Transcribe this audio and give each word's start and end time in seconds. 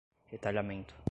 retalhamento 0.31 0.93